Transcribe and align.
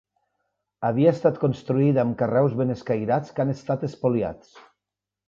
Havia 0.87 1.11
estat 1.17 1.35
construïda 1.43 2.01
amb 2.05 2.17
carreus 2.21 2.55
ben 2.63 2.77
escairats 2.77 3.37
que 3.37 3.45
han 3.45 3.53
estat 3.55 3.85
espoliats. 3.89 4.57